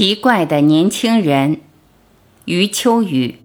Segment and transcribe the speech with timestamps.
[0.00, 1.60] 奇怪的年轻人，
[2.46, 3.36] 余秋雨。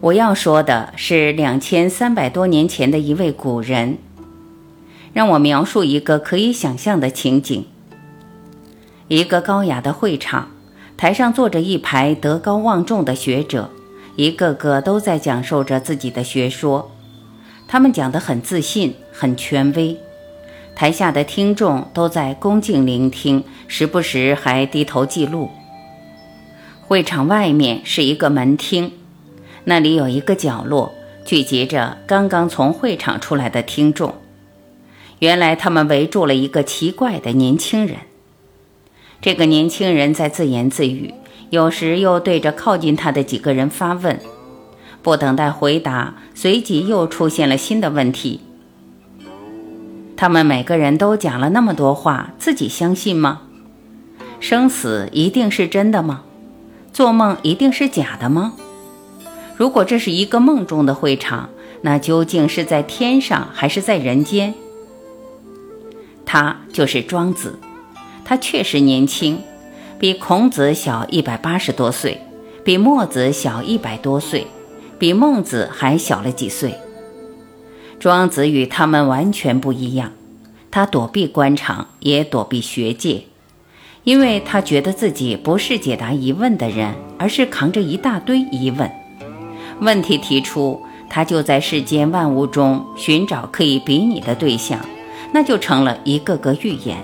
[0.00, 3.98] 我要说的是两千三百多年前的一位古人。
[5.12, 7.66] 让我描述一个可以想象的情景：
[9.08, 10.48] 一个高雅的会场，
[10.96, 13.68] 台上坐着一排德高望重的学者，
[14.16, 16.90] 一个个都在讲授着自己的学说。
[17.68, 19.96] 他们讲得很自信，很权威。
[20.74, 25.48] 台下的听众都在恭敬聆听，时不时还低头记录。
[26.82, 28.92] 会场外面是一个门厅，
[29.64, 30.92] 那里有一个角落
[31.24, 34.16] 聚集着刚刚从会场出来的听众。
[35.20, 38.00] 原来他们围住了一个奇怪的年轻人。
[39.22, 41.14] 这个年轻人在自言自语，
[41.48, 44.20] 有时又对着靠近他的几个人发问。
[45.02, 48.40] 不等待回答，随即又出现了新的问题。
[50.16, 53.42] 他们每个人都讲了那么多话，自己相信吗？
[54.40, 56.22] 生死一定是真的吗？
[56.92, 58.54] 做梦一定是假的吗？
[59.56, 61.50] 如果这是一个梦中的会场，
[61.82, 64.54] 那究竟是在天上还是在人间？
[66.24, 67.58] 他就是庄子，
[68.24, 69.40] 他确实年轻，
[69.98, 72.20] 比孔子小一百八十多岁，
[72.64, 74.46] 比墨子小一百多岁。
[74.98, 76.74] 比孟子还小了几岁。
[77.98, 80.12] 庄子与他们完全不一样，
[80.70, 83.24] 他躲避官场，也躲避学界，
[84.04, 88.90] 因为他觉得自己不是解答疑问的人，而是扛着一大堆疑问。
[89.80, 94.78] 问题提出，他就在世间万物中寻找可以比拟的对象，
[95.32, 96.98] 那就成了一个个预言。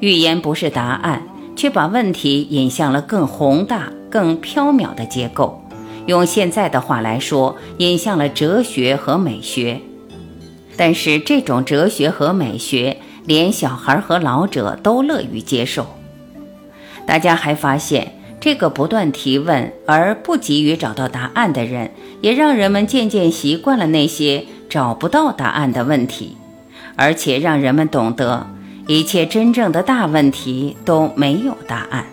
[0.00, 1.22] 预言不是答案，
[1.56, 5.60] 却把问题引向了更宏大、更缥缈的结构。
[6.08, 9.82] 用现在的话来说，引向了哲学和美学。
[10.74, 15.86] 但是这种哲学和美学，连小孩和老者都乐于接受。
[17.04, 21.90] 大家还发现，这个不断提问而不急于找到答案的人，
[22.22, 26.38] 也让人们渐渐习惯了那些找不到答案的问题，
[26.96, 28.46] 而且让人们懂得，
[28.86, 32.06] 一切真正的大问题都没有答案。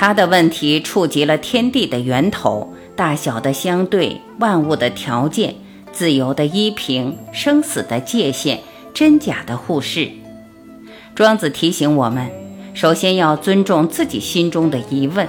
[0.00, 5.56] 他的问题触及了天地的源头、大小的相对、万物的条件、
[5.90, 8.60] 自由的依凭、生死的界限、
[8.94, 10.08] 真假的互视。
[11.16, 12.30] 庄子提醒我们，
[12.74, 15.26] 首先要尊重自己心中的疑问，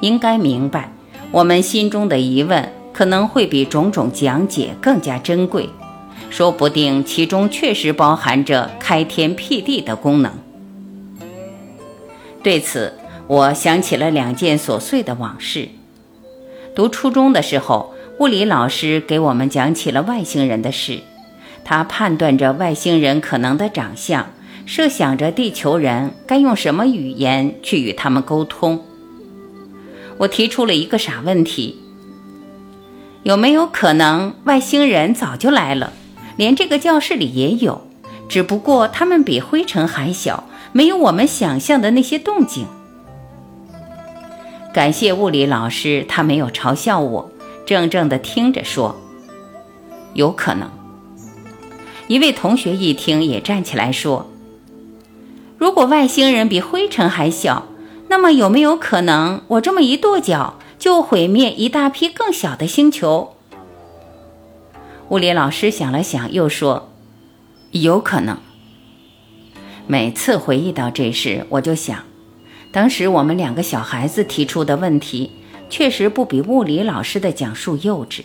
[0.00, 0.92] 应该明白，
[1.30, 5.70] 我们心中的疑问可能会比种种讲解更加珍贵，
[6.28, 10.32] 说不定其中确实包含着开天辟地的功能。
[12.42, 12.92] 对此。
[13.28, 15.68] 我想起了两件琐碎的往事。
[16.74, 21.00] 读初中的时候，物理老师给我们讲起了外星人的事。
[21.64, 24.26] 他判断着外星人可能的长相，
[24.66, 28.84] 设想着地球人该用什么语言去与他们沟通。
[30.18, 31.78] 我提出了一个傻问题：
[33.22, 35.92] 有没有可能外星人早就来了，
[36.36, 37.86] 连这个教室里也有，
[38.28, 42.66] 只不过他们比灰尘还小，没有我们想象的那些动静？
[44.72, 47.30] 感谢物理老师，他没有嘲笑我，
[47.66, 48.96] 怔怔地听着说
[50.14, 50.70] ：“有可能。”
[52.08, 54.30] 一位同学一听，也站起来说
[55.58, 57.66] ：“如果外星人比灰尘还小，
[58.08, 63.34] 那么有没有可能，我这么一跺脚，就毁灭一大批更小的星球？”
[65.10, 66.88] 物理老师想了想，又说
[67.72, 68.38] ：“有可能。”
[69.86, 72.04] 每次回忆到这事，我就想。
[72.72, 75.30] 当时我们两个小孩子提出的问题，
[75.68, 78.22] 确实不比物理老师的讲述幼稚。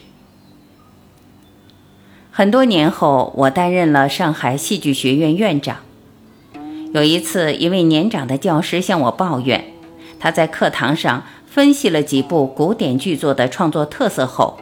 [2.31, 5.79] 很多年后，我担任了上海戏剧学院院长。
[6.93, 9.65] 有一次，一位年长的教师向我抱怨，
[10.17, 14.57] 他在课堂上分析了几部古典剧作的创作特色后，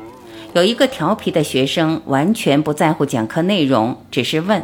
[0.53, 4.63] 有一个调皮的学生完全不在乎讲课内容，只是问：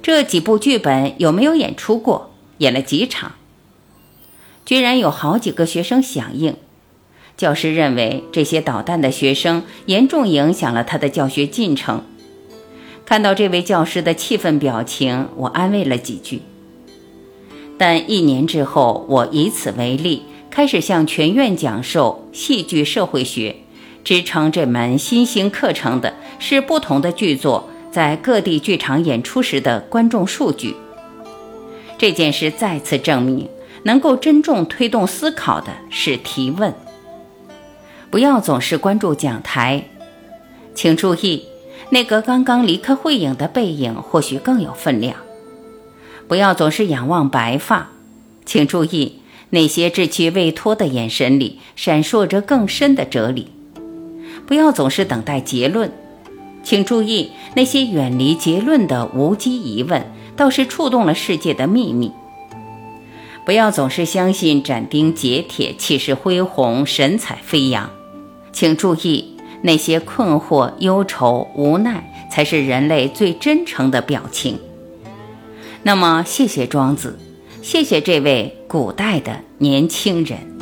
[0.00, 2.30] 这几部剧本有没有演出过？
[2.58, 3.32] 演了几场？
[4.66, 6.56] 居然有好几个学生响应，
[7.36, 12.02] 教师认为这些捣蛋的学生严重影响了他的教学进程。
[13.04, 16.42] 看到这位教师的气愤表情，我安慰了几句。
[17.78, 23.54] 但一年之后，我以此为例，开始向全院讲授戏剧社会学。
[24.02, 30.74] 支撑这门新兴课程的是不同的剧作在各地剧场演出时的观众数据。
[31.98, 33.48] 这件事再次证明。
[33.86, 36.74] 能够真正推动思考的是提问，
[38.10, 39.84] 不要总是关注讲台。
[40.74, 41.44] 请注意，
[41.90, 45.14] 那个刚刚离开会影的背影或许更有分量。
[46.26, 47.90] 不要总是仰望白发，
[48.44, 53.52] 请注意那些稚气未脱的眼神里闪烁着更深的哲理。
[54.48, 55.92] 不要总是等待结论，
[56.64, 62.10] 请注意那些远离结论的无稽疑问，倒是触动了世界的秘密。
[63.46, 67.88] 不要总是相信斩钉截铁、气势恢宏、神采飞扬，
[68.52, 74.58] 请注意那些困惑、忧愁、无奈，才是人类最真诚的表情。
[75.84, 77.16] 那么，谢谢庄子，
[77.62, 80.55] 谢谢这位古代的年轻人。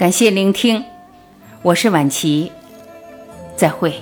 [0.00, 0.82] 感谢聆听，
[1.60, 2.50] 我是晚琪，
[3.54, 3.92] 再会。